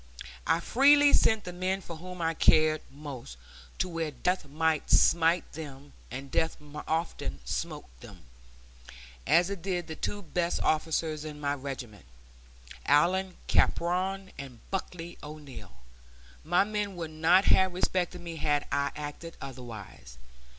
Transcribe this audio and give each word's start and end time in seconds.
I 0.47 0.59
freely 0.61 1.13
sent 1.13 1.43
the 1.43 1.53
men 1.53 1.79
for 1.79 1.97
whom 1.97 2.23
I 2.23 2.33
cared 2.33 2.81
most, 2.89 3.37
to 3.77 3.87
where 3.87 4.09
death 4.09 4.45
might 4.47 4.89
smite 4.89 5.51
them; 5.53 5.93
and 6.09 6.31
death 6.31 6.57
often 6.87 7.37
smote 7.45 7.85
them 7.99 8.23
as 9.27 9.51
it 9.51 9.61
did 9.61 9.85
the 9.85 9.95
two 9.95 10.23
best 10.23 10.59
officers 10.63 11.23
in 11.23 11.39
my 11.39 11.53
regiment, 11.53 12.05
Allyn 12.87 13.35
Capron 13.45 14.31
and 14.39 14.59
Bucky 14.71 15.19
O'Neil. 15.21 15.71
My 16.43 16.63
men 16.63 16.95
would 16.95 17.11
not 17.11 17.45
have 17.45 17.71
respected 17.75 18.21
me 18.21 18.37
had 18.37 18.65
I 18.71 18.91
acted 18.95 19.37
otherwise. 19.39 20.17